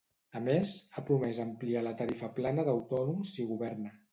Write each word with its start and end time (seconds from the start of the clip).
A 0.37 0.39
més, 0.45 0.71
ha 0.95 1.03
promès 1.09 1.41
ampliar 1.45 1.85
la 1.89 1.93
tarifa 2.01 2.33
plana 2.41 2.69
d'autònoms 2.71 3.37
si 3.37 3.47
governa. 3.53 3.95